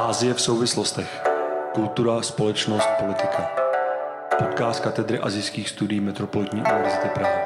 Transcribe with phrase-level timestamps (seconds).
[0.00, 1.22] Ázie v souvislostech.
[1.74, 3.50] Kultura, společnost, politika.
[4.38, 7.44] Podcast katedry azijských studií Metropolitní univerzity Praha.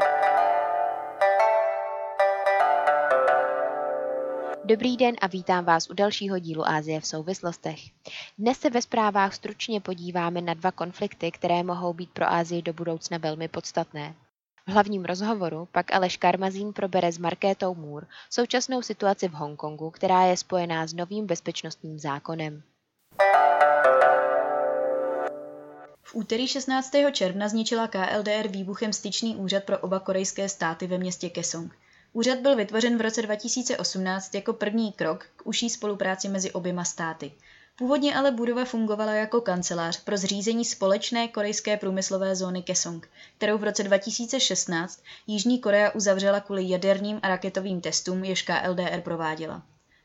[4.65, 7.81] Dobrý den a vítám vás u dalšího dílu Ázie v souvislostech.
[8.39, 12.73] Dnes se ve zprávách stručně podíváme na dva konflikty, které mohou být pro Ázii do
[12.73, 14.15] budoucna velmi podstatné.
[14.67, 20.25] V hlavním rozhovoru pak Aleš Karmazín probere s Markétou Moore současnou situaci v Hongkongu, která
[20.25, 22.63] je spojená s novým bezpečnostním zákonem.
[26.03, 26.91] V úterý 16.
[27.13, 31.77] června zničila KLDR výbuchem styčný úřad pro oba korejské státy ve městě Kesong.
[32.13, 37.33] Úřad byl vytvořen v roce 2018 jako první krok k užší spolupráci mezi oběma státy.
[37.79, 43.65] Původně ale budova fungovala jako kancelář pro zřízení společné korejské průmyslové zóny Kesong, kterou v
[43.65, 49.63] roce 2016 Jižní Korea uzavřela kvůli jaderním a raketovým testům, jež KLDR prováděla.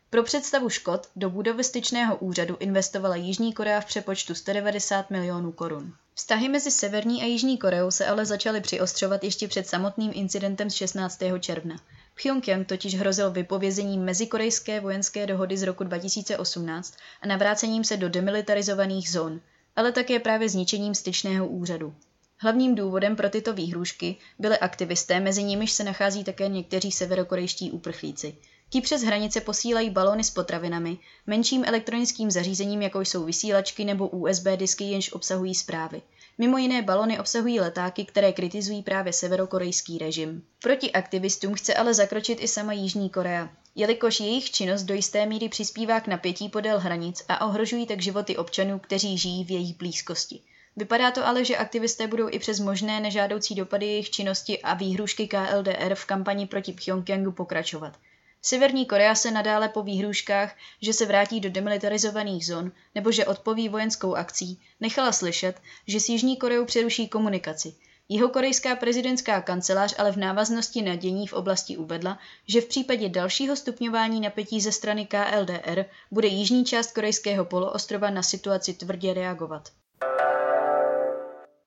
[0.09, 5.93] Pro představu škod do budovy styčného úřadu investovala Jižní Korea v přepočtu 190 milionů korun.
[6.13, 10.73] Vztahy mezi Severní a Jižní Koreou se ale začaly přiostřovat ještě před samotným incidentem z
[10.73, 11.19] 16.
[11.39, 11.75] června.
[12.23, 19.11] Pyongyang totiž hrozil vypovězením mezikorejské vojenské dohody z roku 2018 a navrácením se do demilitarizovaných
[19.11, 19.41] zón,
[19.75, 21.93] ale také právě zničením styčného úřadu.
[22.37, 28.35] Hlavním důvodem pro tyto výhrušky byly aktivisté, mezi nimiž se nachází také někteří severokorejští uprchlíci.
[28.69, 34.45] Ti přes hranice posílají balony s potravinami, menším elektronickým zařízením, jako jsou vysílačky nebo USB
[34.55, 36.01] disky, jenž obsahují zprávy.
[36.41, 40.43] Mimo jiné balony obsahují letáky, které kritizují právě severokorejský režim.
[40.61, 45.49] Proti aktivistům chce ale zakročit i sama Jižní Korea, jelikož jejich činnost do jisté míry
[45.49, 50.41] přispívá k napětí podél hranic a ohrožují tak životy občanů, kteří žijí v jejich blízkosti.
[50.75, 55.27] Vypadá to ale, že aktivisté budou i přes možné nežádoucí dopady jejich činnosti a výhrušky
[55.27, 57.97] KLDR v kampani proti Pyongyangu pokračovat.
[58.41, 63.69] Severní Korea se nadále po výhruškách, že se vrátí do demilitarizovaných zón nebo že odpoví
[63.69, 67.75] vojenskou akcí, nechala slyšet, že s Jižní Koreou přeruší komunikaci.
[68.09, 73.09] Jeho korejská prezidentská kancelář ale v návaznosti na dění v oblasti uvedla, že v případě
[73.09, 79.69] dalšího stupňování napětí ze strany KLDR bude jižní část korejského poloostrova na situaci tvrdě reagovat.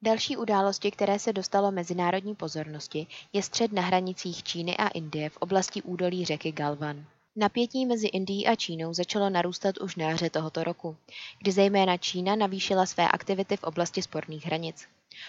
[0.04, 5.36] Další události, které se dostalo mezinárodní pozornosti, je střed na hranicích Číny a Indie v
[5.36, 7.04] oblasti údolí řeky Galvan.
[7.36, 10.96] Napětí mezi Indií a Čínou začalo narůstat už na jaře tohoto roku,
[11.38, 14.86] kdy zejména Čína navýšila své aktivity v oblasti sporných hranic.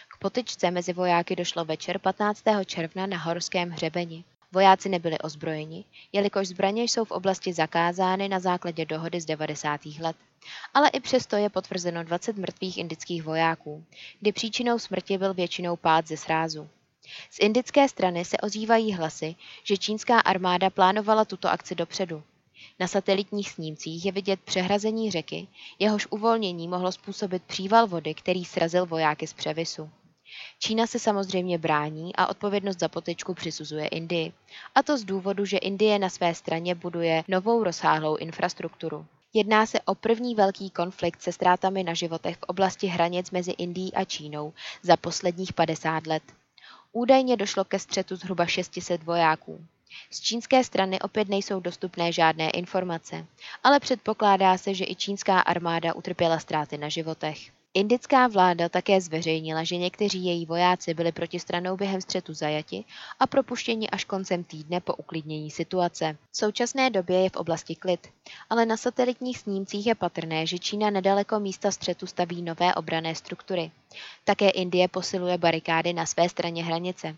[0.08, 2.44] K potyčce mezi vojáky došlo večer 15.
[2.66, 4.24] června na Horském hřebeni.
[4.52, 9.86] Vojáci nebyli ozbrojeni, jelikož zbraně jsou v oblasti zakázány na základě dohody z 90.
[10.00, 10.16] let.
[10.74, 13.84] Ale i přesto je potvrzeno 20 mrtvých indických vojáků,
[14.20, 16.70] kdy příčinou smrti byl většinou pád ze srázu.
[17.30, 22.24] Z indické strany se ozývají hlasy, že čínská armáda plánovala tuto akci dopředu.
[22.80, 25.48] Na satelitních snímcích je vidět přehrazení řeky,
[25.80, 29.90] jehož uvolnění mohlo způsobit příval vody, který srazil vojáky z převisu.
[30.60, 34.34] Čína se samozřejmě brání a odpovědnost za potečku přisuzuje Indii.
[34.76, 39.06] A to z důvodu, že Indie na své straně buduje novou rozsáhlou infrastrukturu.
[39.36, 43.94] Jedná se o první velký konflikt se ztrátami na životech v oblasti hranic mezi Indií
[43.94, 46.24] a Čínou za posledních 50 let.
[46.92, 49.66] Údajně došlo ke střetu zhruba 600 vojáků.
[50.12, 53.26] Z čínské strany opět nejsou dostupné žádné informace,
[53.64, 57.63] ale předpokládá se, že i čínská armáda utrpěla ztráty na životech.
[57.76, 62.84] Indická vláda také zveřejnila, že někteří její vojáci byli protistranou během střetu zajati
[63.20, 66.18] a propuštěni až koncem týdne po uklidnění situace.
[66.32, 68.08] V současné době je v oblasti klid,
[68.50, 73.72] ale na satelitních snímcích je patrné, že Čína nedaleko místa střetu staví nové obrané struktury.
[74.24, 77.16] Také Indie posiluje barikády na své straně hranice.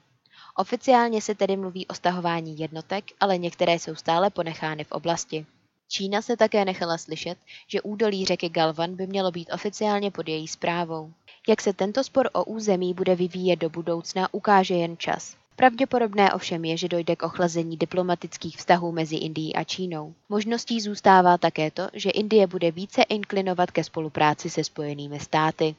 [0.57, 5.45] Oficiálně se tedy mluví o stahování jednotek, ale některé jsou stále ponechány v oblasti.
[5.90, 7.38] Čína se také nechala slyšet,
[7.68, 11.12] že údolí řeky Galvan by mělo být oficiálně pod její zprávou.
[11.47, 15.35] Jak se tento spor o území bude vyvíjet do budoucna, ukáže jen čas.
[15.56, 20.14] Pravděpodobné ovšem je, že dojde k ochlazení diplomatických vztahů mezi Indií a Čínou.
[20.29, 25.76] Možností zůstává také to, že Indie bude více inklinovat ke spolupráci se Spojenými státy.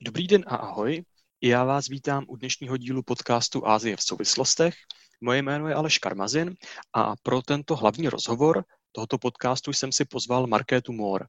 [0.00, 1.04] Dobrý den a ahoj.
[1.46, 4.74] Já vás vítám u dnešního dílu podcastu Ázie v souvislostech.
[5.20, 6.54] Moje jméno je Aleš Karmazin
[6.92, 11.24] a pro tento hlavní rozhovor tohoto podcastu jsem si pozval Markétu Moore.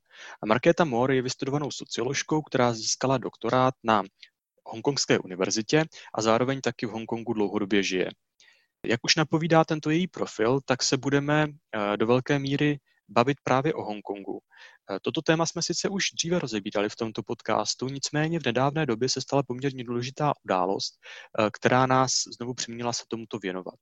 [0.46, 4.04] Markéta Moore je vystudovanou socioložkou, která získala doktorát na
[4.66, 8.10] Hongkongské univerzitě a zároveň taky v Hongkongu dlouhodobě žije.
[8.86, 12.80] Jak už napovídá tento její profil, tak se budeme eh, do velké míry
[13.10, 14.40] bavit právě o Hongkongu.
[14.92, 19.10] Eh, toto téma jsme sice už dříve rozebírali v tomto podcastu, nicméně v nedávné době
[19.10, 20.94] se stala poměrně důležitá událost,
[21.40, 23.76] eh, která nás znovu přiměla se tomuto věnovat.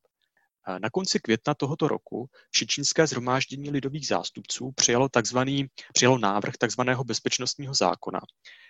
[0.67, 7.73] Na konci května tohoto roku Všečínské zhromáždění lidových zástupců přijalo, takzvaný, přijalo návrh takzvaného bezpečnostního
[7.73, 8.19] zákona,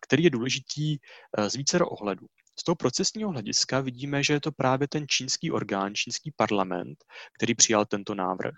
[0.02, 0.98] který je důležitý
[1.38, 2.26] eh, z vícero ohledů.
[2.60, 7.04] Z toho procesního hlediska vidíme, že je to právě ten čínský orgán, čínský parlament,
[7.38, 8.54] který přijal tento návrh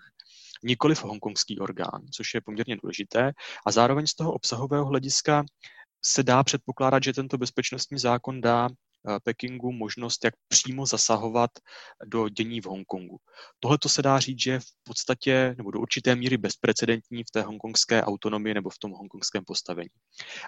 [0.64, 3.32] nikoliv hongkongský orgán, což je poměrně důležité.
[3.66, 5.44] A zároveň z toho obsahového hlediska
[6.04, 11.50] se dá předpokládat, že tento bezpečnostní zákon dá eh, Pekingu možnost, jak přímo zasahovat
[12.04, 13.16] do dění v Hongkongu.
[13.60, 17.30] Tohle to se dá říct, že je v podstatě nebo do určité míry bezprecedentní v
[17.32, 19.90] té hongkongské autonomii nebo v tom hongkongském postavení.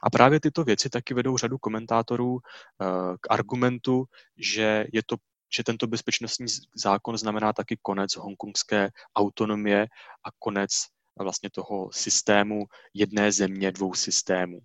[0.03, 2.87] A právě tyto věci taky vedou řadu komentátorů eh,
[3.21, 4.05] k argumentu,
[4.37, 5.17] že je to
[5.57, 9.87] že tento bezpečnostní zákon znamená taky konec hongkongské autonomie
[10.25, 10.71] a konec
[11.19, 14.61] vlastně toho systému jedné země, dvou systémů.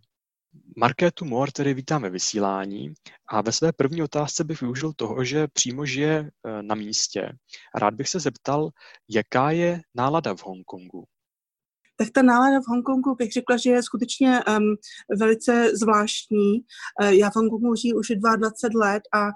[0.77, 2.93] Markétu Moore tedy vítáme vysílání
[3.29, 7.29] a ve své první otázce bych využil toho, že přímo žije e, na místě.
[7.75, 8.69] Rád bych se zeptal,
[9.09, 11.05] jaká je nálada v Hongkongu
[11.95, 14.75] tak ta nálada v Hongkongu bych řekla, že je skutečně um,
[15.19, 16.59] velice zvláštní.
[17.01, 19.29] Uh, já v Hongkongu žiju už 22 let a uh,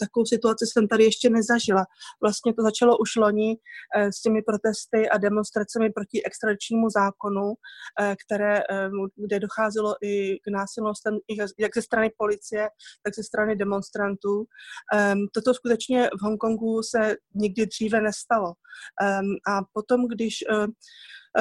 [0.00, 1.84] takovou situaci jsem tady ještě nezažila.
[2.22, 7.52] Vlastně to začalo už loni uh, s těmi protesty a demonstracemi proti extradičnímu zákonu,
[8.26, 8.62] které,
[9.16, 11.18] kde docházelo i k násilnostem
[11.58, 12.68] jak ze strany policie,
[13.02, 14.44] tak ze strany demonstrantů.
[15.34, 18.52] Toto skutečně v Hongkongu se nikdy dříve nestalo.
[19.48, 20.44] A potom, když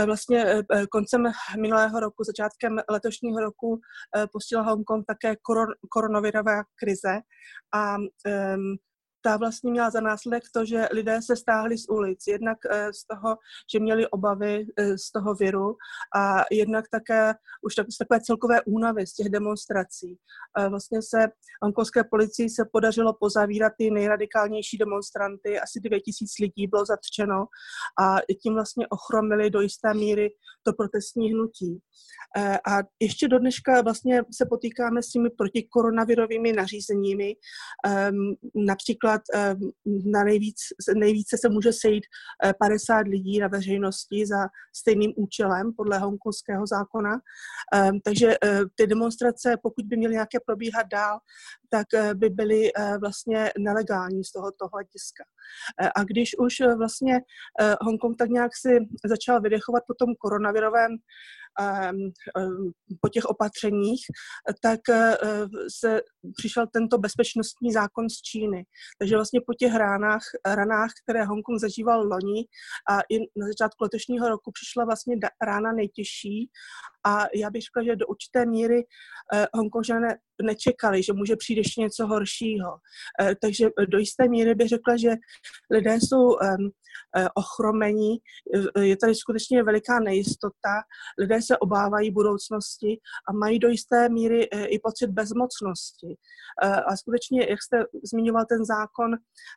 [0.05, 1.23] vlastně eh, eh, koncem
[1.61, 3.79] minulého roku, začátkem letošního roku
[4.31, 5.35] postihla Hongkong také
[5.89, 7.19] koronavirová krize
[7.73, 8.77] a um,
[9.23, 12.27] ta vlastně měla za následek to, že lidé se stáhli z ulic.
[12.27, 13.37] Jednak eh, z toho,
[13.73, 15.75] že měli obavy eh, z toho viru
[16.15, 20.17] a jednak také už tak, z takové celkové únavy z těch demonstrací.
[20.69, 21.27] Vlastně se
[21.61, 27.45] hongkongské policii se podařilo pozavírat ty nejradikálnější demonstranty, asi dvě tisíc lidí bylo zatčeno
[28.01, 30.29] a tím vlastně ochromili do jisté míry
[30.63, 31.79] to protestní hnutí.
[32.37, 37.35] Eh, a ještě do dneška vlastně se potýkáme s těmi protikoronavirovými nařízeními.
[37.85, 38.33] Ehm,
[39.13, 39.59] například ehm,
[40.05, 40.55] na nejvíc,
[40.95, 42.03] nejvíce se může sejít
[42.59, 47.19] 50 eh, lidí na veřejnosti za stejným účelem podle hongkongského zákona.
[47.73, 51.19] Ehm, takže eh, ty demonstrace, pokud by měly nějaké probíhat dál,
[51.69, 52.71] tak by byly
[53.01, 55.23] vlastně nelegální z tohoto hlediska.
[55.95, 57.21] A když už vlastně
[57.81, 60.91] Hongkong tak nějak si začal vydechovat po tom koronavirovém
[63.01, 64.01] po těch opatřeních,
[64.61, 65.17] tak eh,
[65.79, 66.01] se
[66.37, 68.65] přišel tento bezpečnostní zákon z Číny.
[68.99, 72.45] Takže vlastně po těch ránách, ranách, které Hongkong zažíval loni
[72.89, 76.49] a i na začátku letošního roku přišla vlastně rána nejtěžší
[77.05, 78.85] a já bych řekla, že do určité míry
[79.33, 82.77] eh, Hongkonžané nečekali, že může přijít ještě něco horšího.
[83.21, 85.15] Eh, takže do jisté míry bych řekla, že
[85.71, 86.57] lidé jsou eh,
[87.35, 88.17] ochromení,
[88.79, 90.81] je tady skutečně veliká nejistota,
[91.19, 96.15] lidé se obávají budoucnosti a mají do jisté míry i pocit bezmocnosti.
[96.61, 99.11] A skutečně, jak jste zmiňoval ten zákon,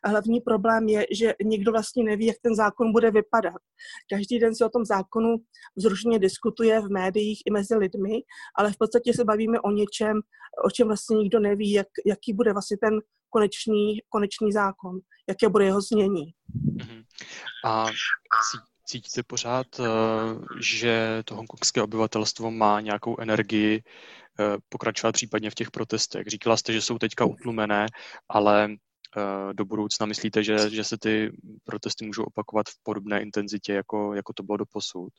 [0.05, 3.61] hlavní problém je, že nikdo vlastně neví, jak ten zákon bude vypadat.
[4.09, 5.35] Každý den se o tom zákonu
[5.75, 8.21] vzrušeně diskutuje v médiích i mezi lidmi,
[8.57, 10.21] ale v podstatě se bavíme o něčem,
[10.65, 12.99] o čem vlastně nikdo neví, jak, jaký bude vlastně ten
[13.29, 14.99] konečný, konečný zákon,
[15.29, 16.33] jaké bude jeho znění.
[16.73, 17.03] Mhm.
[17.65, 17.85] A
[18.85, 19.83] cítíte pořád, eh,
[20.61, 23.83] že to hongkongské obyvatelstvo má nějakou energii
[24.39, 26.27] eh, pokračovat případně v těch protestech?
[26.27, 27.85] Říkala jste, že jsou teďka utlumené,
[28.29, 31.31] ale eh, do budoucna myslíte, že, že se ty
[31.63, 35.13] protesty můžou opakovat v podobné intenzitě, jako, jako to bylo do posud?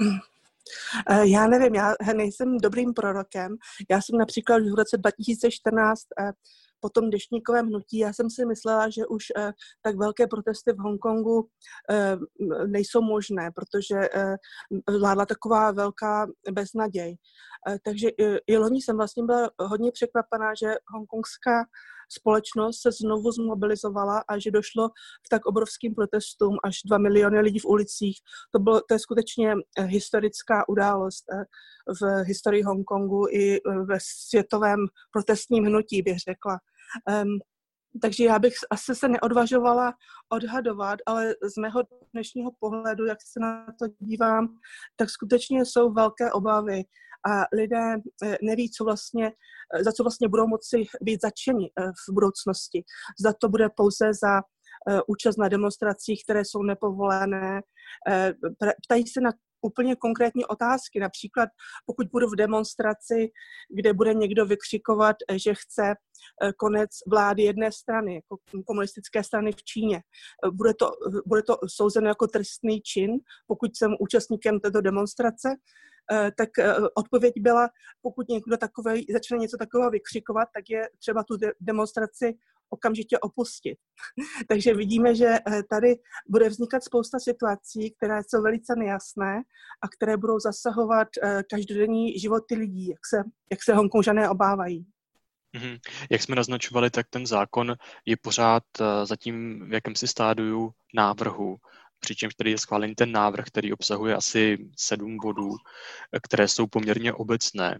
[1.10, 3.56] Eh, já nevím, já nejsem dobrým prorokem.
[3.90, 6.32] Já jsem například v roce 2014 eh,
[6.80, 9.52] po tom dešníkovém hnutí, já jsem si myslela, že už eh,
[9.82, 11.48] tak velké protesty v Hongkongu
[12.66, 13.94] nejsou možné, protože
[15.00, 17.16] vládla taková velká beznaděj.
[17.84, 18.08] Takže
[18.46, 21.64] i loni jsem vlastně byla hodně překvapená, že hongkongská
[22.18, 24.88] společnost se znovu zmobilizovala a že došlo
[25.26, 28.18] k tak obrovským protestům, až dva miliony lidí v ulicích.
[28.50, 31.44] To, bylo, to je skutečně eh, historická událost eh,
[32.00, 34.78] v historii Hongkongu i eh, ve světovém
[35.12, 36.58] protestním hnutí, bych řekla.
[38.00, 39.94] Takže já bych asi se neodvažovala
[40.32, 41.82] odhadovat, ale z mého
[42.12, 44.48] dnešního pohledu, jak se na to dívám,
[44.96, 46.84] tak skutečně jsou velké obavy
[47.28, 47.94] a lidé
[48.24, 49.32] eh, neví, co vlastně,
[49.74, 52.84] eh, za co vlastně budou moci být začeni eh, v budoucnosti.
[53.20, 54.42] Zda to bude pouze za
[55.08, 57.62] účast na demonstracích, které jsou nepovolené.
[58.84, 59.30] Ptají se na
[59.62, 61.00] úplně konkrétní otázky.
[61.00, 61.48] Například
[61.86, 63.30] pokud budu v demonstraci,
[63.70, 65.94] kde bude někdo vykřikovat, že chce
[66.56, 70.02] konec vlády jedné strany, jako komunistické strany v Číně.
[70.52, 70.90] Bude to,
[71.26, 73.10] bude to souzeno jako trestný čin,
[73.46, 75.48] pokud jsem účastníkem této demonstrace,
[76.36, 76.48] tak
[76.94, 77.68] odpověď byla,
[78.02, 82.34] pokud někdo takový začne něco takového vykřikovat, tak je třeba tu demonstraci
[82.72, 83.78] okamžitě opustit.
[84.48, 85.94] Takže vidíme, že eh, tady
[86.28, 89.42] bude vznikat spousta situací, které jsou velice nejasné
[89.82, 94.86] a které budou zasahovat eh, každodenní životy lidí, jak se, jak se Hongkonžané obávají.
[95.56, 95.78] Mm-hmm.
[96.10, 97.74] Jak jsme naznačovali, tak ten zákon
[98.06, 101.56] je pořád uh, zatím v jakémsi stádiu návrhu,
[102.00, 105.50] přičemž tady je schválený ten návrh, který obsahuje asi sedm bodů,
[106.22, 107.78] které jsou poměrně obecné.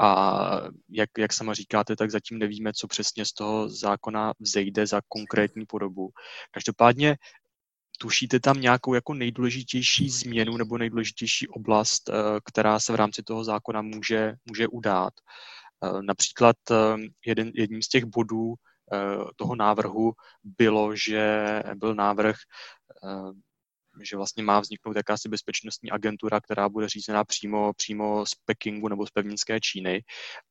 [0.00, 5.00] A jak, jak sama říkáte, tak zatím nevíme, co přesně z toho zákona vzejde za
[5.08, 6.10] konkrétní podobu.
[6.50, 7.16] Každopádně
[7.98, 12.12] tušíte tam nějakou jako nejdůležitější změnu nebo nejdůležitější oblast, eh,
[12.44, 15.14] která se v rámci toho zákona může, může udát.
[15.84, 16.74] Eh, například eh,
[17.26, 18.54] jeden, jedním z těch bodů
[19.36, 20.12] toho návrhu
[20.44, 22.36] bylo, že byl návrh
[24.02, 29.06] že vlastně má vzniknout jakási bezpečnostní agentura, která bude řízená přímo, přímo z Pekingu nebo
[29.06, 30.02] z pevninské Číny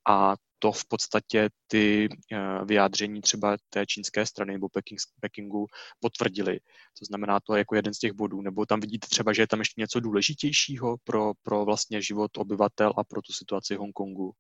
[0.10, 5.66] a to v podstatě ty eh, vyjádření třeba té čínské strany nebo Peking, Pekingu
[6.00, 6.60] potvrdili.
[7.00, 8.42] To znamená, to je jako jeden z těch bodů.
[8.42, 12.94] Nebo tam vidíte třeba, že je tam ještě něco důležitějšího pro, pro vlastně život obyvatel
[12.98, 14.34] a pro tu situaci Hongkongu?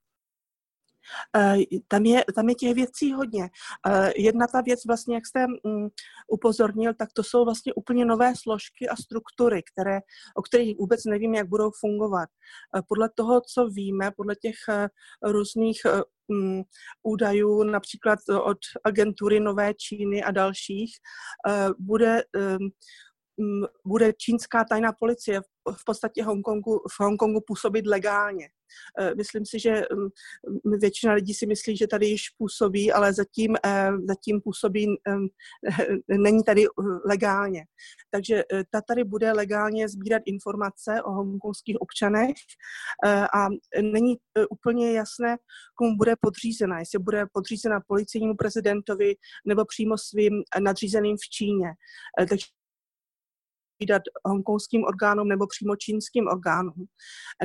[1.38, 1.58] Eh,
[1.88, 3.50] tam je, tam je těch věcí hodně.
[3.88, 5.88] Eh, jedna ta věc, vlastně, jak jste mm,
[6.28, 10.00] upozornil, tak to jsou vlastně úplně nové složky a struktury, které,
[10.36, 12.30] o kterých vůbec nevím, jak budou fungovat.
[12.78, 14.56] Eh, podle toho, co víme, podle těch
[15.24, 15.82] různých
[16.28, 16.62] mm,
[17.04, 20.92] údajů, například od agentury Nové Číny a dalších,
[21.80, 22.24] bude
[23.86, 28.50] bude čínská tajná policie v podstatě Hongkongu, v Hongkongu působit legálně.
[29.00, 29.84] Eh, myslím si, že
[30.82, 34.88] většina lidí si myslí, že tady již působí, ale zatím, eh, zatím působí,
[36.08, 36.66] není tady
[37.06, 37.66] legálně.
[38.12, 42.36] Takže ta tady bude legálně sbírat informace o hongkongských občanech
[43.34, 43.48] a
[43.82, 44.16] není
[44.50, 45.38] úplně jasné,
[45.76, 46.80] komu bude podřízena.
[46.80, 49.16] Jestli bude podřízena policejnímu prezidentovi
[49.46, 51.68] nebo přímo svým nadřízeným v Číně.
[52.30, 52.46] Takže
[53.80, 56.86] vydat hongkongským orgánům nebo přímo čínským orgánům.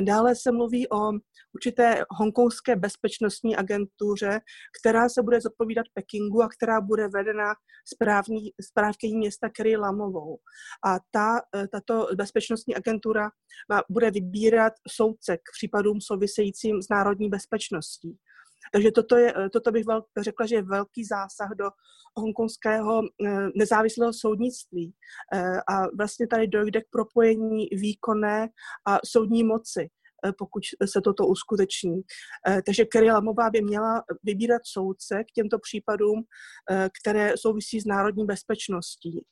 [0.01, 1.11] Dále se mluví o
[1.53, 4.39] určité hongkongské bezpečnostní agentuře,
[4.81, 7.53] která se bude zodpovídat Pekingu a která bude vedena
[7.93, 10.37] správní, správkyní města Kerry Lamovou.
[10.85, 13.29] A ta, tato bezpečnostní agentura
[13.69, 18.17] má, bude vybírat soudce k případům souvisejícím s národní bezpečností.
[18.73, 21.69] Takže toto, je, eh, toto bych vel, řekla, že je velký zásah do
[22.17, 24.93] hongkonského eh, nezávislého soudnictví.
[25.33, 28.49] Eh, a vlastně tady dojde k propojení výkonné
[28.87, 29.89] a soudní moci
[30.37, 32.01] pokud se toto uskuteční.
[32.65, 36.23] Takže Kerry Lamová by měla vybírat soudce k těmto případům,
[37.01, 39.25] které souvisí s národní bezpečností.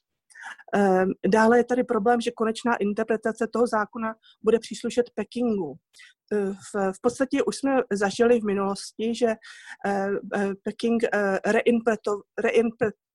[0.74, 5.76] Ehm, dále je tady problém, že konečná interpretace toho zákona bude příslušet Pekingu.
[6.32, 6.54] Ehm,
[6.94, 9.36] v, podstatě už jsme zažili v minulosti, že
[9.86, 11.04] eh, eh, Peking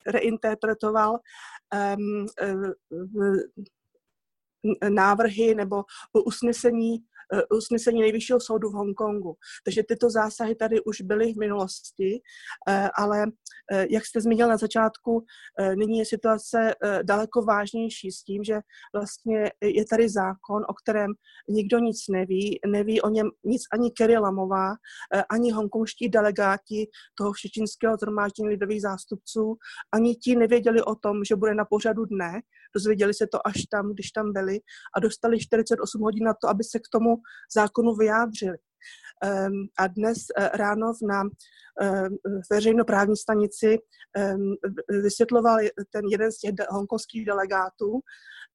[0.06, 1.18] reinterpretoval
[1.72, 2.26] ehm,
[4.88, 5.84] návrhy nebo
[6.26, 6.98] usnesení
[7.50, 9.36] usnesení nejvyššího soudu v Hongkongu.
[9.64, 12.20] Takže tyto zásahy tady už byly v minulosti,
[12.68, 13.26] eh, ale
[13.72, 15.24] eh, jak jste zmínil na začátku,
[15.74, 18.60] nyní je situace daleko vážnější s tím, že
[18.94, 21.10] vlastně je tady zákon, o kterém
[21.48, 24.72] nikdo nic neví, neví o něm nic ani Kerry Lamová,
[25.30, 29.56] ani hongkonští delegáti toho všečínského zhromáždění lidových zástupců,
[29.92, 32.40] ani ti nevěděli o tom, že bude na pořadu dne,
[32.74, 34.58] dozvěděli se to až tam, když tam byli
[34.96, 37.16] a dostali 48 hodin na to, aby se k tomu
[37.54, 38.56] zákonu vyjádřili.
[39.22, 41.22] Ehm, a dnes eh, ráno na
[41.80, 42.16] ehm,
[42.50, 43.78] veřejnoprávní stanici
[44.16, 44.54] ehm,
[45.02, 45.58] vysvětloval
[45.90, 48.00] ten jeden z těch hongkonských delegátů,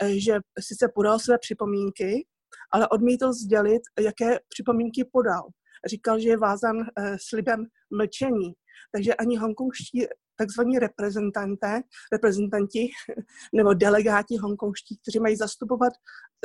[0.03, 2.27] eh, že sice podal své připomínky,
[2.71, 5.43] ale odmítl sdělit, jaké připomínky podal.
[5.87, 8.53] Říkal, že je vázan eh, slibem mlčení.
[8.91, 10.05] Takže ani hongkongští
[10.39, 11.81] takzvaní reprezentanté,
[12.11, 12.89] reprezentanti
[13.53, 15.93] nebo delegáti hongkongští, kteří mají zastupovat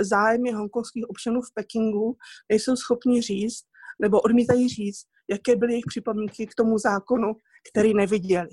[0.00, 2.16] zájmy hongkongských občanů v Pekingu,
[2.48, 3.64] nejsou schopni říct
[4.02, 7.32] nebo odmítají říct, jaké byly jejich připomínky k tomu zákonu,
[7.72, 8.48] který neviděli.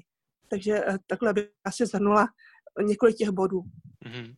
[0.50, 2.28] Takže eh, takhle bych asi zhrnula
[2.82, 3.62] několik těch bodů.
[4.06, 4.36] Mm-hmm.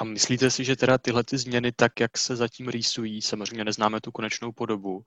[0.00, 4.00] A myslíte si, že teda tyhle ty změny, tak jak se zatím rýsují, samozřejmě neznáme
[4.00, 5.02] tu konečnou podobu,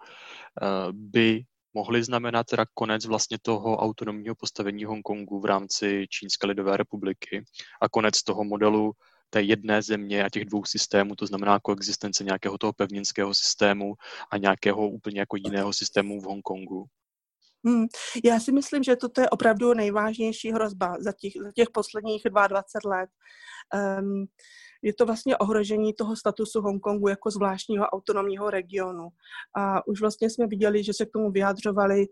[0.61, 6.77] eh, by mohly znamenat teda konec vlastně toho autonomního postavení Hongkongu v rámci Čínské lidové
[6.77, 7.43] republiky
[7.81, 8.91] a konec toho modelu
[9.29, 13.93] té jedné země a těch dvou systémů, to znamená koexistence nějakého toho pevninského systému
[14.31, 16.85] a nějakého úplně jako jiného systému v Hongkongu?
[17.65, 17.85] Hmm.
[18.23, 22.97] Já si myslím, že toto je opravdu nejvážnější hrozba za těch, za těch posledních 22
[22.97, 23.09] let.
[23.99, 24.25] Um,
[24.81, 29.09] je to vlastně ohrožení toho statusu Hongkongu jako zvláštního autonomního regionu.
[29.57, 32.05] A už vlastně jsme viděli, že se k tomu vyjadřovali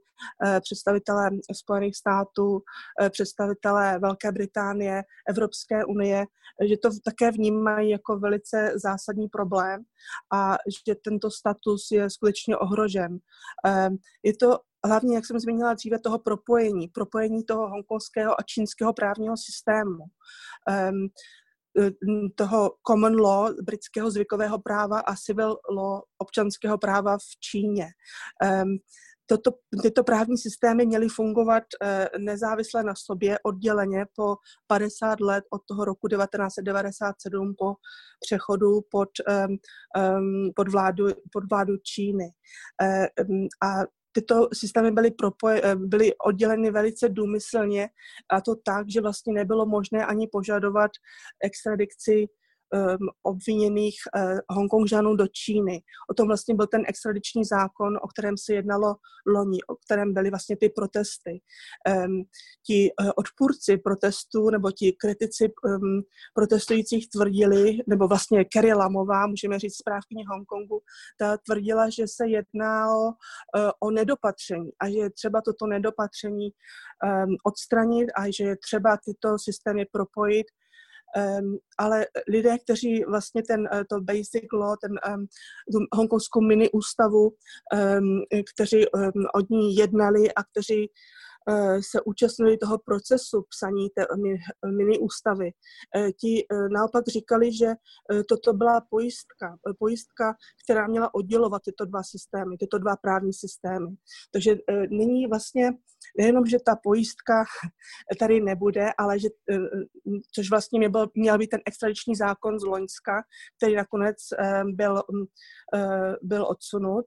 [0.46, 2.62] eh, představitelé Spojených států,
[3.02, 6.26] eh, představitelé Velké Británie, Evropské unie,
[6.70, 9.82] že to také vnímají jako velice zásadní problém
[10.34, 10.58] a
[10.88, 13.18] že tento status je skutečně ohrožen.
[13.68, 13.90] Eh,
[14.24, 19.36] je to hlavně, jak jsem zmínila dříve, toho propojení, propojení toho hongkongského a čínského právního
[19.38, 20.04] systému.
[20.90, 21.10] Um,
[22.36, 27.88] toho common law, britského zvykového práva a civil law, občanského práva v Číně.
[28.64, 28.78] Um,
[29.30, 34.36] toto, tyto právní systémy měly fungovat uh, nezávisle na sobě, odděleně po
[34.68, 37.76] 50 let od toho roku 1997 po
[38.20, 39.10] přechodu pod,
[39.48, 39.58] um,
[40.18, 42.26] um, pod, vládu, pod vládu Číny.
[42.82, 47.90] Uh, a tyto systémy byly, propoje, eh, byly odděleny velice důmyslně
[48.34, 50.92] a to tak, že vlastně nebylo možné ani požadovat
[51.44, 52.26] extradikci
[52.74, 55.82] um, obviněných uh, Hongkongžanů do Číny.
[56.12, 58.96] O tom vlastně byl ten extradiční zákon, o kterém se jednalo
[59.28, 61.42] loni, o kterém byly vlastně ty protesty.
[62.06, 62.24] Um,
[62.68, 66.02] ti uh, odpůrci protestů nebo ti kritici um,
[66.34, 70.82] protestujících tvrdili, nebo vlastně Kerry Lamová, můžeme říct správkyně Hongkongu,
[71.20, 77.36] ta tvrdila, že se jednalo uh, o nedopatření a že je třeba toto nedopatření um,
[77.44, 80.48] odstranit a že je třeba tyto systémy propojit
[81.78, 85.28] ale lidé, kteří vlastně ten, eh, to basic law, ten um,
[85.72, 88.24] tu hongkongskou mini ústavu, um,
[88.54, 88.86] kteří
[89.34, 90.92] od ní jednali a kteří
[91.92, 94.06] se účastnili toho procesu psaní té
[94.78, 95.52] mini ústavy.
[95.96, 97.68] Eh, ti eh, naopak říkali, že
[98.30, 103.88] toto byla pojistka, pojistka, která měla oddělovat tyto dva systémy, tyto dva právní systémy.
[104.32, 104.56] Takže
[104.90, 105.72] nyní vlastně
[106.20, 107.46] nejenom, že ta pojistka
[108.20, 109.28] tady nebude, ale že,
[110.36, 113.24] což vlastně byl, měl být ten extradiční zákon z Loňska,
[113.58, 114.16] který nakonec
[114.66, 115.04] byl,
[116.22, 117.06] byl odsunut,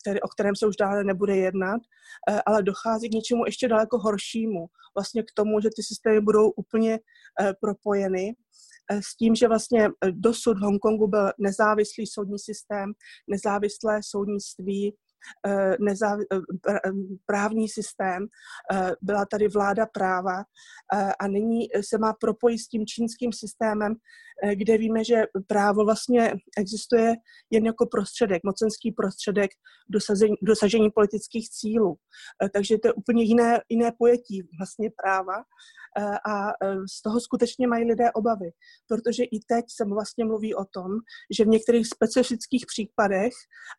[0.00, 1.80] který, o kterém se už dále nebude jednat,
[2.46, 6.98] ale dochází k něčemu ještě daleko horšímu, vlastně k tomu, že ty systémy budou úplně
[7.40, 8.34] eh, propojeny
[8.90, 12.92] eh, s tím, že vlastně eh, dosud v Hongkongu byl nezávislý soudní systém,
[13.28, 14.94] nezávislé soudnictví,
[17.26, 18.26] právní systém,
[19.02, 20.44] byla tady vláda práva
[21.20, 23.94] a nyní se má propojit s tím čínským systémem,
[24.54, 27.14] kde víme, že právo vlastně existuje
[27.50, 29.50] jen jako prostředek, mocenský prostředek
[29.90, 31.96] dosažení, dosažení politických cílů.
[32.52, 35.44] Takže to je úplně jiné, jiné pojetí vlastně práva
[36.28, 36.50] a
[36.92, 38.50] z toho skutečně mají lidé obavy,
[38.88, 40.90] protože i teď se vlastně mluví o tom,
[41.36, 43.32] že v některých specifických případech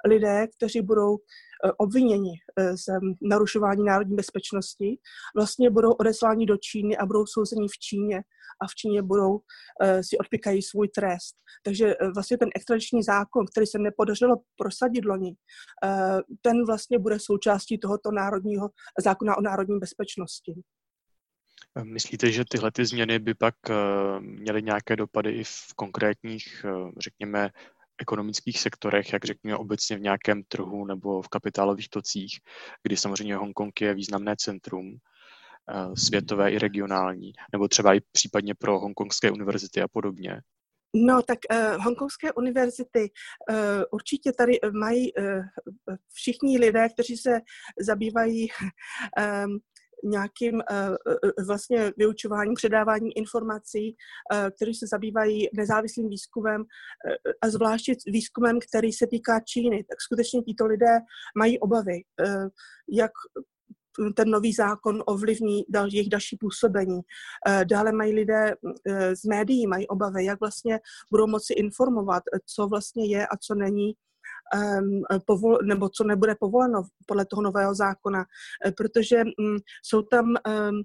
[0.07, 1.32] lidé, kteří budou Eh,
[1.77, 2.83] obviněni eh, z
[3.21, 4.97] narušování národní bezpečnosti,
[5.35, 8.17] vlastně budou odesláni do Číny a budou souzeni v Číně
[8.61, 9.39] a v Číně budou
[9.81, 11.35] eh, si odpikají svůj trest.
[11.65, 15.35] Takže vlastně ten extradiční zákon, který se nepodařilo prosadit loni,
[16.41, 18.69] ten vlastně bude součástí tohoto národního
[19.03, 20.53] zákona o národní bezpečnosti.
[21.83, 23.55] Myslíte, že tyhle ty změny by pak
[24.19, 26.65] měly nějaké dopady i v konkrétních,
[26.99, 27.49] řekněme,
[28.03, 32.39] ekonomických sektorech, jak řekněme obecně v nějakém trhu nebo v kapitálových tocích,
[32.83, 38.79] kdy samozřejmě Hongkong je významné centrum, eh, světové i regionální, nebo třeba i případně pro
[38.79, 40.41] hongkongské univerzity a podobně?
[40.95, 43.09] No, tak uh, hongkongské univerzity
[43.49, 45.43] uh, určitě tady mají uh,
[46.13, 47.39] všichni lidé, kteří se
[47.79, 48.47] zabývají
[49.47, 49.59] um,
[50.03, 53.95] nějakým eh, eh, vlastně vyučováním, předáváním informací,
[54.33, 56.63] eh, které se zabývají nezávislým výzkumem
[57.41, 60.99] a zvláště výzkumem, který se týká Číny, tak skutečně tito lidé
[61.37, 62.01] mají obavy,
[62.91, 63.11] jak
[64.15, 67.01] ten nový zákon ovlivní jejich další působení.
[67.63, 68.55] Dále mají lidé
[69.13, 70.79] z médií, mají obavy, jak vlastně
[71.11, 73.93] budou moci informovat, co vlastně je a co není
[75.25, 78.25] povol, nebo co nebude povoleno podle toho nového zákona,
[78.65, 80.83] eh, protože um, jsou tam um,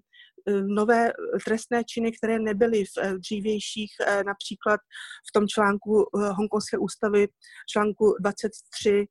[0.66, 1.12] nové
[1.44, 3.90] trestné činy, které nebyly v eh, dřívějších,
[4.26, 4.80] například
[5.28, 7.28] v tom článku Hongkongské ústavy,
[7.70, 9.06] článku 23,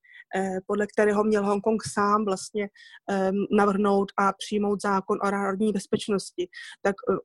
[0.67, 2.69] podle kterého měl Hongkong sám vlastně
[3.51, 6.47] navrhnout a přijmout zákon o národní bezpečnosti.
[6.81, 7.17] Tak mm,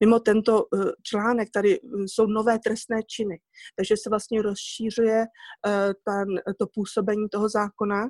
[0.00, 3.40] mimo tento eh, článek tady mm, jsou nové trestné činy,
[3.76, 5.24] takže se vlastně rozšířuje
[5.66, 8.02] eh, to působení toho zákona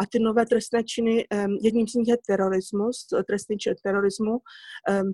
[0.00, 1.26] a ty nové trestné činy,
[1.62, 4.38] jedním z nich je terorismus, trestný čin terorismu,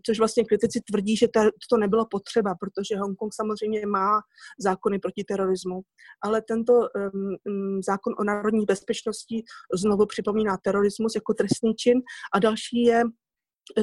[0.07, 1.29] což vlastně kritici tvrdí, že
[1.71, 4.21] to nebylo potřeba, protože Hongkong samozřejmě má
[4.59, 5.81] zákony proti terorismu,
[6.23, 6.73] ale tento
[7.13, 11.99] mm, zákon o národní bezpečnosti znovu připomíná terorismus jako trestný čin
[12.35, 13.03] a další je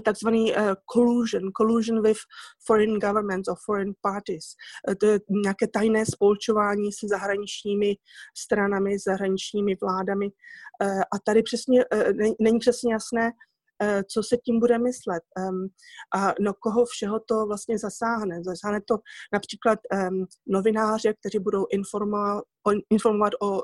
[0.04, 2.18] takzvaný uh, collusion, collusion with
[2.68, 4.46] foreign governments or foreign parties.
[4.88, 7.96] Uh, to je nějaké tajné spolčování se zahraničními
[8.38, 10.26] stranami, zahraničními vládami.
[10.84, 11.86] Uh, a tady přesně
[12.40, 13.32] není přesně jasné,
[13.84, 15.24] Eh, co se tím bude myslet
[16.16, 18.44] a no koho všeho to vlastně zasáhne.
[18.44, 18.98] Zasáhne to
[19.34, 19.80] například
[20.48, 22.44] novináře, kteří budou informovat,
[22.90, 23.62] informovat o,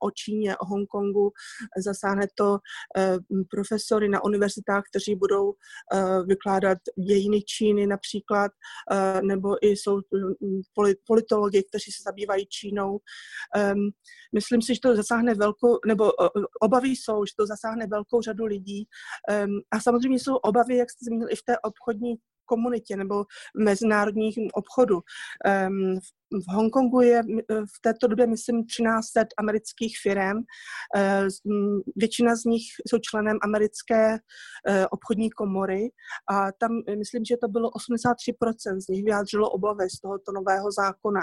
[0.00, 1.32] o Číně, o Hongkongu,
[1.84, 2.58] zasáhne to
[3.50, 5.54] profesory na univerzitách, kteří budou
[5.92, 8.52] eh, vykládat dějiny Číny například,
[8.92, 10.60] eh, nebo i jsou hm,
[11.06, 12.98] politologi, kteří se zabývají Čínou.
[14.34, 16.10] Myslím si, že to zasáhne velkou, nebo
[16.60, 18.84] obavy jsou, že to zasáhne velkou řadu lidí
[19.70, 24.32] a samozřejmě jsou obavy, jak jste zmínil, i v té obchodní komunitě nebo v mezinárodním
[24.54, 25.00] obchodu.
[26.30, 30.38] V Hongkongu je v této době, myslím, 1300 amerických firm.
[31.96, 34.18] Většina z nich jsou členem americké
[34.68, 35.90] eh, obchodní komory
[36.30, 41.20] a tam, myslím, že to bylo 83% z nich vyjádřilo obavy z tohoto nového zákona.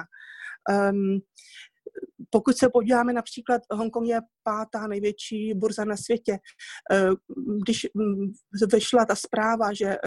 [2.30, 6.38] Pokud se podíváme například, Hongkong je pátá největší burza na světě.
[6.92, 7.10] Eh,
[7.64, 8.32] když mm,
[8.74, 9.98] vyšla ta zpráva, že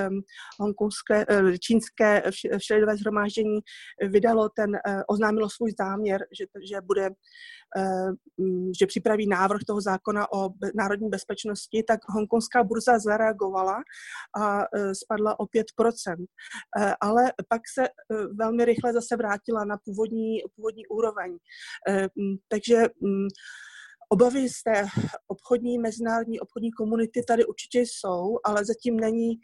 [0.60, 2.22] hongkongské, eh, čínské
[2.58, 3.60] všelidové zhromáždění
[4.08, 7.10] vydalo ten, eh, oznámilo svůj záměr, že, že bude
[8.80, 13.76] že připraví návrh toho zákona o národní bezpečnosti, tak hongkongská burza zareagovala
[14.38, 14.60] a
[14.92, 16.26] spadla o 5%.
[17.00, 17.88] Ale pak se
[18.38, 21.36] velmi rychle zase vrátila na původní, původní úroveň.
[22.16, 23.28] Mm, takže mm,
[24.08, 24.86] obavy z té
[25.28, 29.34] obchodní, mezinárodní obchodní komunity tady určitě jsou, ale zatím není,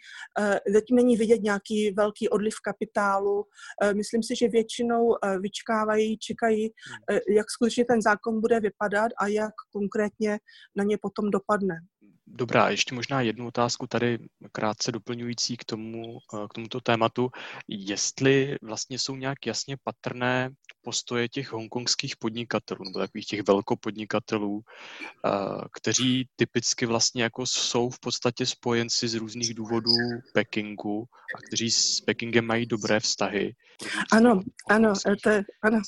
[0.40, 3.44] eh, zatím není vidět nějaký velký odliv kapitálu.
[3.82, 7.18] Eh, myslím si, že většinou eh, vyčkávají, čekají, hmm.
[7.36, 10.38] jak skutečně ten zákon bude vypadat a jak konkrétně
[10.76, 11.74] na ně potom dopadne.
[12.32, 14.18] Dobrá, ještě možná jednu otázku tady
[14.52, 17.30] krátce doplňující k, tomu, eh, k tomuto tématu.
[17.68, 20.50] Jestli vlastně jsou nějak jasně patrné
[20.82, 24.62] postoje těch hongkongských podnikatelů nebo takových těch velkopodnikatelů,
[25.26, 25.30] eh,
[25.72, 29.92] kteří typicky vlastně jako jsou v podstatě spojenci z různých důvodů
[30.34, 33.54] Pekingu a kteří s Pekingem mají dobré vztahy.
[34.12, 34.40] Ano,
[34.70, 35.80] ano, to je, ano.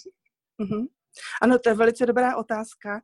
[0.61, 0.87] Uh-huh.
[1.42, 3.01] Ano, to je velice dobrá otázka.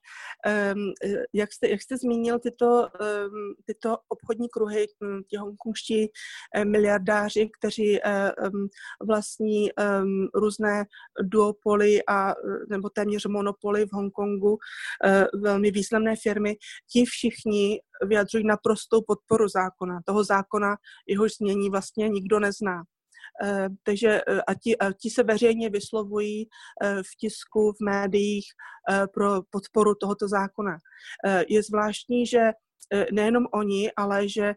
[0.74, 0.92] Um,
[1.32, 6.06] jak, jste, jak jste zmínil tyto, um, tyto obchodní kruhy, hm, ti hongkongští
[6.54, 8.68] eh, miliardáři, kteří um,
[9.06, 10.84] vlastní um, různé
[11.22, 12.34] duopoly a,
[12.68, 16.56] nebo téměř monopoly v Hongkongu, uh, velmi významné firmy,
[16.92, 20.00] ti všichni vyjadřují naprostou podporu zákona.
[20.06, 20.76] Toho zákona,
[21.08, 22.82] jehož změní vlastně nikdo nezná.
[23.42, 26.48] Eh, takže eh, a ti, a ti se veřejně vyslovují
[26.82, 28.46] eh, v tisku, v médiích
[29.14, 30.78] pro podporu tohoto zákona.
[31.48, 32.50] Je zvláštní, že
[33.12, 34.54] nejenom oni, ale že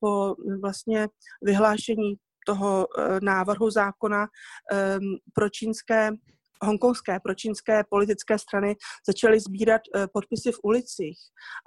[0.00, 1.08] po vlastně
[1.42, 2.14] vyhlášení
[2.46, 2.86] toho
[3.22, 4.26] návrhu zákona
[5.34, 6.10] pro čínské
[6.62, 9.80] hongkongské pročínské politické strany začaly sbírat
[10.12, 11.18] podpisy v ulicích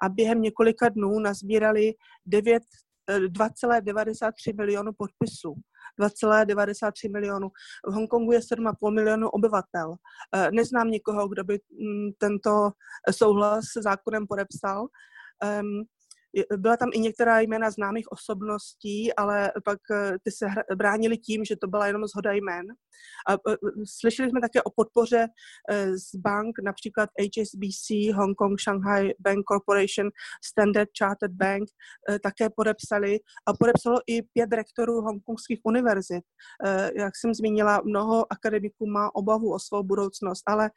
[0.03, 1.93] a během několika dnů nazbírali
[2.25, 2.63] 9
[3.09, 5.55] 2,93 milionu podpisů.
[6.07, 7.49] 2,93 milionů.
[7.87, 9.95] V Hongkongu je 7,5 milionu obyvatel.
[10.35, 12.71] Eh, neznám nikoho, kdo by mm, tento
[13.11, 14.87] souhlas s zákonem podepsal.
[16.57, 21.55] Byla tam i některá jména známých osobností, ale pak eh, ty se bránili tím, že
[21.55, 22.65] to byla jenom zhoda jmén.
[23.27, 23.57] A eh,
[23.99, 25.27] slyšeli jsme také o podpoře
[25.69, 30.09] eh, z bank, například HSBC, Hong Kong Shanghai Bank Corporation,
[30.45, 31.69] Standard Chartered Bank,
[32.23, 36.23] také podepsali a podepsalo i pět rektorů hongkongských univerzit.
[36.95, 40.69] Jak jsem zmínila, mnoho akademiků má obavu o svou budoucnost, ale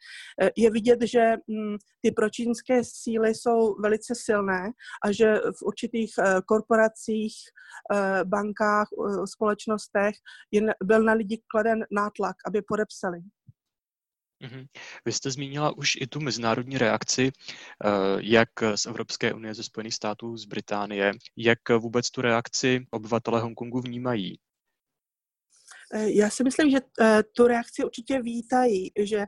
[0.57, 4.71] je vidět, že mm, ty pročínské síly jsou velice silné
[5.03, 7.35] a že v určitých eh, korporacích,
[7.93, 10.15] eh, bankách, eh, společnostech
[10.83, 13.19] byl na lidi kladen nátlak, aby podepsali.
[14.43, 14.65] Mhm.
[15.05, 17.31] Vy jste zmínila už i tu mezinárodní reakci,
[18.19, 21.13] jak z Evropské unie, ze Spojených států, z Británie.
[21.37, 24.39] Jak vůbec tu reakci obyvatele Hongkongu vnímají?
[25.93, 26.79] Já si myslím, že
[27.35, 29.25] tu reakci určitě vítají, že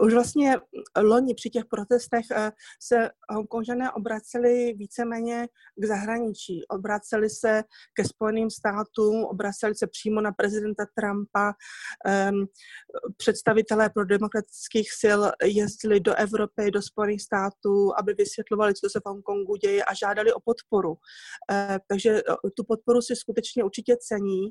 [0.00, 0.56] už vlastně
[1.02, 2.24] loni při těch protestech
[2.82, 6.64] se Hongkonžané obraceli víceméně k zahraničí.
[6.68, 7.62] Obraceli se
[7.94, 11.52] ke Spojeným státům, obraceli se přímo na prezidenta Trumpa.
[13.16, 19.08] Představitelé pro demokratických sil jezdili do Evropy, do Spojených států, aby vysvětlovali, co se v
[19.08, 20.96] Hongkongu děje a žádali o podporu.
[21.88, 22.22] Takže
[22.56, 24.50] tu podporu si skutečně určitě cení.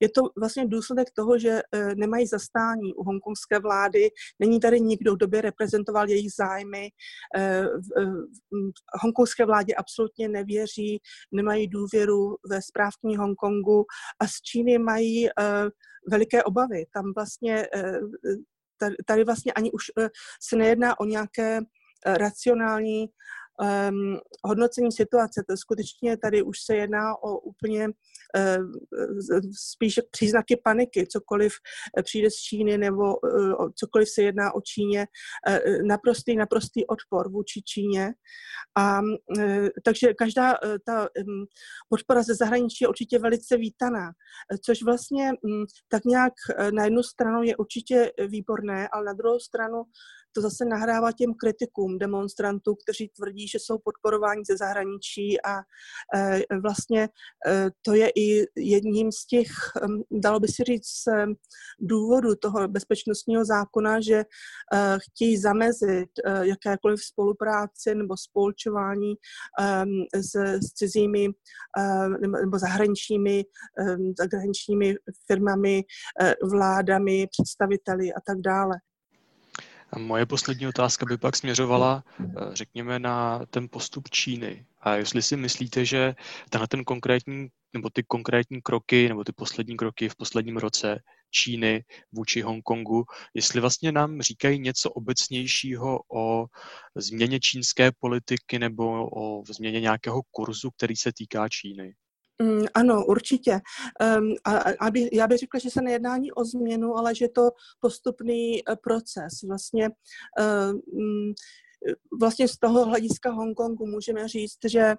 [0.00, 1.62] Je to vlastně důsledek toho, že
[1.94, 4.07] nemají zastání u hongkongské vlády,
[4.38, 6.88] není tady nikdo, kdo by reprezentoval jejich zájmy.
[7.36, 7.64] Eh,
[8.96, 11.00] v hongkongské vládě absolutně nevěří,
[11.32, 13.84] nemají důvěru ve správní Hongkongu
[14.20, 15.32] a z Číny mají eh,
[16.10, 16.86] veliké obavy.
[16.94, 18.00] Tam vlastně eh,
[19.06, 19.84] tady vlastně ani už
[20.42, 21.60] se nejedná o nějaké
[22.06, 23.08] racionální
[23.90, 25.44] um, hodnocení situace.
[25.48, 27.88] To skutečně tady už se jedná o úplně
[29.72, 31.06] spíš příznaky paniky.
[31.06, 31.52] Cokoliv
[31.98, 35.06] eh, přijde z Číny nebo uh, cokoliv se jedná o Číně,
[35.86, 38.14] naprostý, naprostý odpor vůči Číně.
[38.78, 39.00] A
[39.84, 40.54] takže každá
[40.86, 41.46] ta um,
[41.88, 44.12] podpora ze zahraničí je určitě velice vítaná,
[44.64, 46.32] což vlastně um, tak nějak
[46.70, 49.82] na jednu stranu je určitě výborné, ale na druhou stranu
[50.32, 55.58] to zase nahrává těm kritikům demonstrantů, kteří tvrdí, že jsou podporováni ze zahraničí a
[56.14, 57.08] e, vlastně
[57.46, 59.48] e, to je i jedním z těch,
[60.10, 61.04] dalo by si říct,
[61.80, 64.24] důvodů toho bezpečnostního zákona, že e,
[64.98, 66.08] chtějí zamezit
[66.42, 69.14] jakékoliv spolupráci nebo spolčování
[70.14, 71.28] s, s cizími
[72.44, 73.44] nebo zahraničními,
[74.18, 74.94] zahraničními
[75.26, 75.84] firmami,
[76.42, 78.76] vládami, představiteli a tak dále.
[79.92, 84.66] A moje poslední otázka by pak směřovala, eh, řekněme, na ten postup Číny.
[84.80, 86.14] A jestli si myslíte, že
[86.50, 90.98] tenhle ten konkrétní, nebo ty konkrétní kroky, nebo ty poslední kroky v posledním roce
[91.30, 96.46] Číny vůči Hongkongu, jestli vlastně nám říkají něco obecnějšího o
[96.96, 101.94] změně čínské politiky nebo o změně nějakého kurzu, který se týká Číny.
[102.42, 103.60] Mm, ano, určitě.
[104.18, 107.50] Um, a, aby, já bych řekla, že se nejedná ani o změnu, ale že to
[107.80, 109.32] postupný uh, proces.
[109.48, 109.90] Vlastně
[110.62, 111.34] um,
[112.20, 114.94] vlastně z toho hlediska Hongkongu můžeme říct, že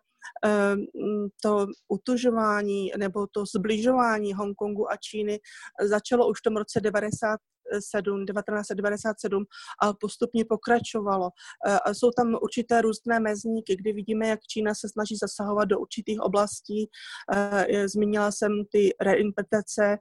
[1.42, 5.40] to utužování nebo to zbližování Hongkongu a Číny
[5.84, 7.40] začalo už v tom roce 90,
[7.72, 9.46] 1997
[9.82, 11.30] a postupně pokračovalo.
[11.68, 16.20] E, jsou tam určité různé mezníky, kdy vidíme, jak Čína se snaží zasahovat do určitých
[16.20, 16.90] oblastí.
[17.34, 19.98] E, zmínila jsem ty reinterpretace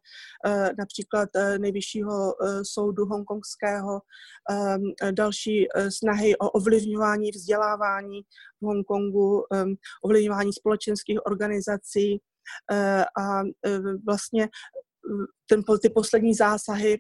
[0.46, 1.28] e, například
[1.59, 4.00] nejvyššího soudu hongkongského,
[5.11, 8.20] další snahy o ovlivňování vzdělávání
[8.61, 9.44] v Hongkongu,
[10.04, 12.20] ovlivňování společenských organizací
[13.18, 13.42] a
[14.07, 14.48] vlastně
[15.48, 16.98] ten, ty poslední zásahy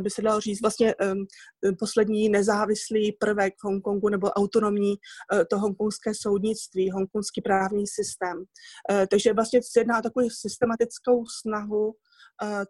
[0.00, 0.94] by se dalo říct, vlastně
[1.78, 4.94] poslední nezávislý prvek Hongkongu nebo autonomní
[5.32, 8.44] eh, to hongkongské soudnictví, hongkongský právní systém.
[8.90, 11.94] Eh, takže vlastně se jedná o takovou systematickou snahu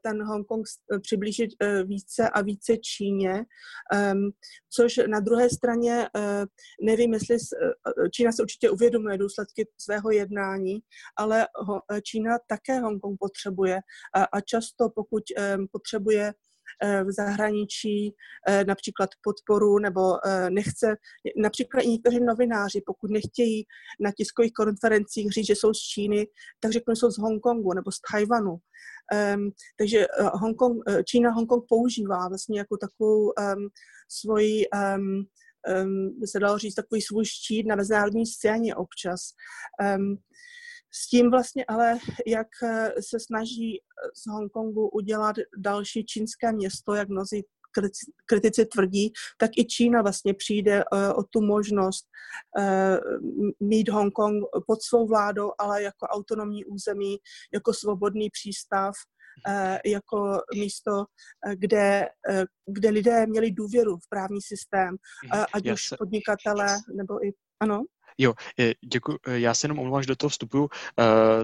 [0.02, 0.66] ten Hongkong
[1.02, 1.50] přiblížit
[1.84, 3.44] více a více Číně,
[4.70, 6.08] což na druhé straně
[6.82, 7.36] nevím, jestli
[8.12, 10.78] Čína se určitě uvědomuje důsledky svého jednání,
[11.16, 11.46] ale
[12.02, 13.78] Čína také Hongkong potřebuje
[14.32, 15.22] a často pokud
[15.72, 16.53] potřebuje Eh,
[17.04, 18.14] v zahraničí
[18.48, 20.96] eh, například podporu nebo eh, nechce,
[21.36, 23.64] například i někteří novináři, pokud nechtějí
[24.00, 26.26] na tiskových konferencích říct, že jsou z Číny,
[26.60, 28.56] tak řeknou, že jsou z Hongkongu nebo z Tajvanu.
[29.34, 33.68] Um, takže Hongkong, Čína Hongkong používá vlastně jako takovou um,
[34.08, 35.24] svoji um,
[35.84, 39.20] um, se dalo říct, takový svůj štít na mezinárodní scéně občas.
[39.96, 40.16] Um,
[40.94, 46.94] s tím vlastně ale, jak eh, se snaží eh, z Hongkongu udělat další čínské město,
[46.94, 47.42] jak mnozí
[48.26, 52.06] kritici tvrdí, tak i Čína vlastně přijde uh, o tu možnost
[53.60, 57.16] mít Hongkong pod svou vládou, ale jako autonomní území,
[57.54, 58.94] jako svobodný přístav,
[59.86, 61.04] jako místo,
[61.54, 62.08] kde,
[62.66, 65.44] kde lidé měli důvěru v právní systém, mhm.
[65.52, 67.84] ať už podnikatele nebo i ano.
[68.18, 68.34] Jo,
[68.92, 69.18] děkuji.
[69.26, 70.62] Já se jenom omlouvám, že do toho vstupuju.
[70.62, 70.68] Uh,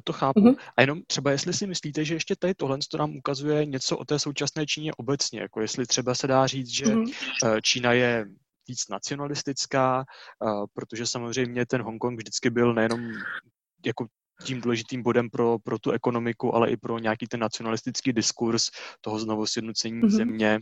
[0.04, 0.40] to chápu.
[0.40, 0.56] Mm-hmm.
[0.76, 4.04] A jenom třeba, jestli si myslíte, že ještě tady tohle to nám ukazuje něco o
[4.04, 7.60] té současné Číně obecně, jako jestli třeba se dá říct, že mm-hmm.
[7.62, 8.26] Čína je
[8.68, 10.04] víc nacionalistická,
[10.74, 13.00] protože samozřejmě ten Hongkong vždycky byl nejenom
[13.86, 14.06] jako
[14.44, 19.18] tím důležitým bodem pro, pro tu ekonomiku, ale i pro nějaký ten nacionalistický diskurs toho
[19.18, 20.08] znovu sjednocení mm-hmm.
[20.08, 20.60] země,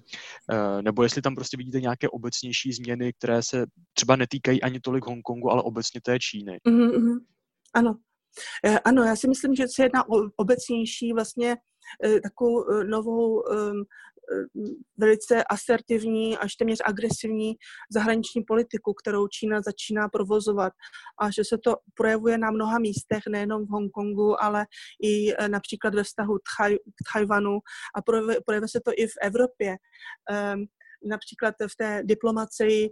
[0.50, 5.06] eh, nebo jestli tam prostě vidíte nějaké obecnější změny, které se třeba netýkají ani tolik
[5.06, 6.58] Hongkongu, ale obecně té Číny.
[6.68, 7.18] Mm-hmm.
[7.74, 7.96] Ano.
[8.64, 11.56] Eh, ano, já si myslím, že se jedná o obecnější vlastně
[12.04, 13.42] eh, takovou novou
[14.96, 17.54] velice asertivní až téměř agresivní
[17.92, 20.72] zahraniční politiku, kterou Čína začíná provozovat
[21.20, 24.66] a že se to projevuje na mnoha místech, nejenom v Hongkongu, ale
[25.02, 27.58] i eh, například ve vztahu k Tajvanu
[27.94, 29.76] a projevuje, projevuje se to i v Evropě.
[30.54, 30.66] Um,
[31.04, 32.90] například v té diplomaci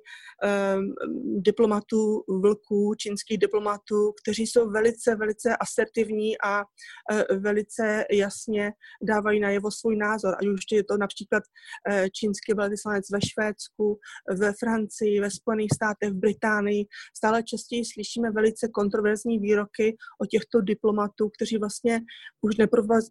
[0.77, 0.95] um,
[1.43, 9.71] diplomatů vlků, čínských diplomatů, kteří jsou velice, velice asertivní a uh, velice jasně dávají najevo
[9.71, 10.35] svůj názor.
[10.39, 13.99] Ať už je to například uh, čínský velvyslanec ve Švédsku,
[14.39, 16.85] ve Francii, ve Spojených státech, v Británii.
[17.17, 22.01] Stále častěji slyšíme velice kontroverzní výroky o těchto diplomatů, kteří vlastně
[22.41, 22.55] už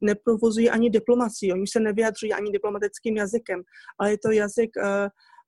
[0.02, 1.54] neprovozují ani diplomací.
[1.54, 3.62] Oni se nevyjadřují ani diplomatickým jazykem,
[4.00, 4.85] ale je to jazyk Eh,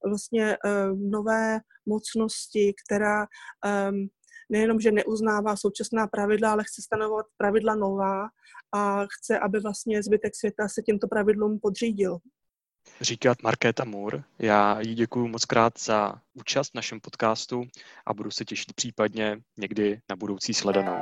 [0.05, 3.27] vlastně eh, nové mocnosti, která
[3.65, 4.07] ehm,
[4.49, 8.27] nejenom, že neuznává současná pravidla, ale chce stanovat pravidla nová
[8.75, 12.17] a chce, aby vlastně zbytek světa se těmto pravidlům podřídil.
[13.01, 14.23] Říkat Markéta Moore.
[14.39, 17.63] Já jí děkuji moc krát za účast v našem podcastu
[18.05, 20.97] a budu se těšit případně někdy na budoucí sledanou.